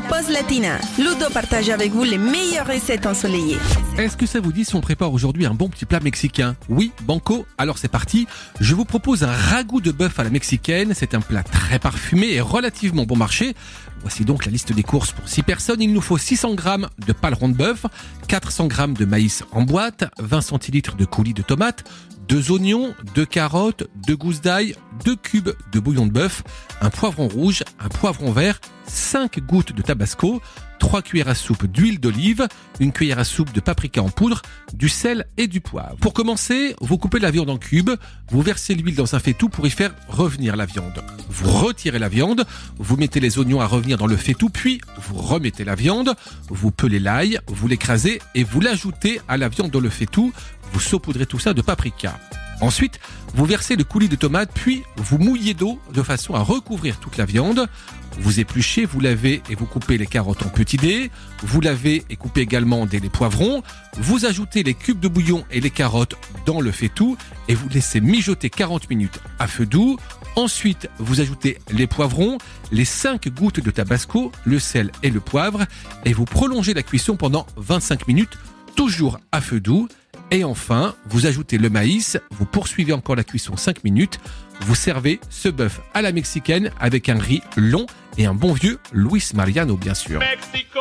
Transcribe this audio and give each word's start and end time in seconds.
la 0.00 0.08
pause 0.08 0.30
latina. 0.30 0.78
Ludo 0.98 1.28
partage 1.32 1.68
avec 1.68 1.92
vous 1.92 2.04
les 2.04 2.16
meilleures 2.16 2.66
recettes 2.66 3.06
ensoleillées. 3.06 3.58
Est-ce 3.98 4.16
que 4.16 4.26
ça 4.26 4.40
vous 4.40 4.52
dit 4.52 4.64
si 4.64 4.74
on 4.74 4.80
prépare 4.80 5.12
aujourd'hui 5.12 5.46
un 5.46 5.54
bon 5.54 5.68
petit 5.68 5.84
plat 5.84 6.00
mexicain? 6.00 6.56
Oui, 6.68 6.92
banco, 7.02 7.46
alors 7.58 7.76
c'est 7.76 7.88
parti. 7.88 8.26
Je 8.60 8.74
vous 8.74 8.84
propose 8.84 9.24
un 9.24 9.32
ragoût 9.32 9.80
de 9.80 9.90
bœuf 9.90 10.18
à 10.18 10.24
la 10.24 10.30
mexicaine. 10.30 10.92
C'est 10.94 11.14
un 11.14 11.20
plat 11.20 11.42
très 11.42 11.78
parfumé 11.78 12.32
et 12.32 12.40
relativement 12.40 13.04
bon 13.04 13.16
marché. 13.16 13.54
Voici 14.00 14.24
donc 14.24 14.46
la 14.46 14.52
liste 14.52 14.72
des 14.72 14.82
courses 14.82 15.12
pour 15.12 15.28
6 15.28 15.42
personnes. 15.42 15.82
Il 15.82 15.92
nous 15.92 16.00
faut 16.00 16.18
600 16.18 16.54
grammes 16.54 16.88
de 17.06 17.12
paleron 17.12 17.48
de 17.48 17.56
bœuf, 17.56 17.84
400 18.28 18.68
grammes 18.68 18.94
de 18.94 19.04
maïs 19.04 19.44
en 19.52 19.62
boîte, 19.62 20.04
20 20.18 20.40
centilitres 20.40 20.96
de 20.96 21.04
coulis 21.04 21.34
de 21.34 21.42
tomates, 21.42 21.84
2 22.28 22.52
oignons, 22.52 22.94
2 23.14 23.26
carottes, 23.26 23.88
2 24.06 24.16
gousses 24.16 24.40
d'ail, 24.40 24.76
2 25.04 25.16
cubes 25.16 25.50
de 25.72 25.80
bouillon 25.80 26.06
de 26.06 26.12
bœuf, 26.12 26.42
un 26.80 26.88
poivron 26.88 27.28
rouge, 27.28 27.64
un 27.78 27.88
poivron 27.88 28.32
vert, 28.32 28.60
5 28.90 29.40
gouttes 29.40 29.72
de 29.72 29.82
tabasco, 29.82 30.42
3 30.78 31.02
cuillères 31.02 31.28
à 31.28 31.34
soupe 31.34 31.66
d'huile 31.66 32.00
d'olive, 32.00 32.46
une 32.80 32.92
cuillère 32.92 33.18
à 33.18 33.24
soupe 33.24 33.52
de 33.52 33.60
paprika 33.60 34.02
en 34.02 34.08
poudre, 34.08 34.42
du 34.72 34.88
sel 34.88 35.26
et 35.36 35.46
du 35.46 35.60
poivre. 35.60 35.96
Pour 35.96 36.12
commencer, 36.12 36.74
vous 36.80 36.98
coupez 36.98 37.18
la 37.18 37.30
viande 37.30 37.50
en 37.50 37.58
cubes, 37.58 37.90
vous 38.30 38.42
versez 38.42 38.74
l'huile 38.74 38.96
dans 38.96 39.14
un 39.14 39.18
faitout 39.18 39.48
pour 39.48 39.66
y 39.66 39.70
faire 39.70 39.94
revenir 40.08 40.56
la 40.56 40.66
viande. 40.66 41.02
Vous 41.28 41.50
retirez 41.50 41.98
la 41.98 42.08
viande, 42.08 42.44
vous 42.78 42.96
mettez 42.96 43.20
les 43.20 43.38
oignons 43.38 43.60
à 43.60 43.66
revenir 43.66 43.98
dans 43.98 44.06
le 44.06 44.16
faitout, 44.16 44.50
puis 44.50 44.80
vous 45.00 45.16
remettez 45.16 45.64
la 45.64 45.74
viande, 45.74 46.14
vous 46.48 46.70
pelez 46.70 46.98
l'ail, 46.98 47.38
vous 47.46 47.68
l'écrasez 47.68 48.20
et 48.34 48.44
vous 48.44 48.60
l'ajoutez 48.60 49.20
à 49.28 49.36
la 49.36 49.48
viande 49.48 49.70
dans 49.70 49.80
le 49.80 49.90
faitout, 49.90 50.32
vous 50.72 50.80
saupoudrez 50.80 51.26
tout 51.26 51.38
ça 51.38 51.54
de 51.54 51.62
paprika. 51.62 52.18
Ensuite, 52.60 53.00
vous 53.34 53.46
versez 53.46 53.76
le 53.76 53.84
coulis 53.84 54.08
de 54.08 54.16
tomate, 54.16 54.50
puis 54.52 54.82
vous 54.96 55.18
mouillez 55.18 55.54
d'eau 55.54 55.80
de 55.94 56.02
façon 56.02 56.34
à 56.34 56.40
recouvrir 56.40 56.98
toute 56.98 57.16
la 57.16 57.24
viande. 57.24 57.68
Vous 58.18 58.40
épluchez, 58.40 58.84
vous 58.84 59.00
lavez 59.00 59.42
et 59.48 59.54
vous 59.54 59.66
coupez 59.66 59.96
les 59.96 60.06
carottes 60.06 60.44
en 60.44 60.48
petits 60.48 60.76
dés. 60.76 61.10
Vous 61.42 61.60
lavez 61.60 62.04
et 62.10 62.16
coupez 62.16 62.40
également 62.42 62.84
des 62.86 63.00
poivrons. 63.00 63.62
Vous 63.96 64.26
ajoutez 64.26 64.62
les 64.62 64.74
cubes 64.74 65.00
de 65.00 65.08
bouillon 65.08 65.44
et 65.50 65.60
les 65.60 65.70
carottes 65.70 66.16
dans 66.44 66.60
le 66.60 66.70
faitout 66.70 67.16
et 67.48 67.54
vous 67.54 67.68
laissez 67.68 68.00
mijoter 68.00 68.50
40 68.50 68.90
minutes 68.90 69.20
à 69.38 69.46
feu 69.46 69.64
doux. 69.64 69.96
Ensuite, 70.36 70.88
vous 70.98 71.20
ajoutez 71.20 71.58
les 71.70 71.86
poivrons, 71.86 72.38
les 72.72 72.84
5 72.84 73.28
gouttes 73.28 73.60
de 73.60 73.70
tabasco, 73.70 74.32
le 74.44 74.58
sel 74.58 74.90
et 75.02 75.10
le 75.10 75.20
poivre 75.20 75.64
et 76.04 76.12
vous 76.12 76.24
prolongez 76.24 76.74
la 76.74 76.82
cuisson 76.82 77.16
pendant 77.16 77.46
25 77.56 78.06
minutes, 78.06 78.38
toujours 78.76 79.18
à 79.32 79.40
feu 79.40 79.60
doux. 79.60 79.88
Et 80.32 80.44
enfin, 80.44 80.94
vous 81.06 81.26
ajoutez 81.26 81.58
le 81.58 81.70
maïs, 81.70 82.18
vous 82.30 82.46
poursuivez 82.46 82.92
encore 82.92 83.16
la 83.16 83.24
cuisson 83.24 83.56
5 83.56 83.82
minutes, 83.82 84.20
vous 84.60 84.76
servez 84.76 85.20
ce 85.28 85.48
bœuf 85.48 85.80
à 85.92 86.02
la 86.02 86.12
mexicaine 86.12 86.70
avec 86.78 87.08
un 87.08 87.18
riz 87.18 87.42
long 87.56 87.86
et 88.16 88.26
un 88.26 88.34
bon 88.34 88.52
vieux 88.52 88.78
Luis 88.92 89.30
Mariano 89.34 89.76
bien 89.76 89.94
sûr. 89.94 90.20
Mexico, 90.20 90.78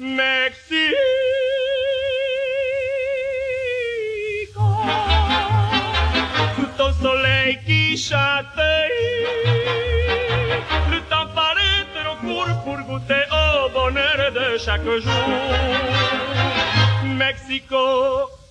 Mexico. 0.00 0.96
Mexico, 17.16 18.36